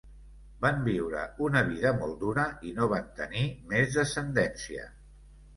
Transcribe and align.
Van 0.63 0.79
viure 0.87 1.25
una 1.49 1.61
vida 1.67 1.91
molt 1.99 2.17
dura 2.23 2.45
i 2.71 2.73
no 2.79 2.87
van 2.95 3.07
tenir 3.23 3.45
més 3.75 4.01
descendència. 4.01 4.91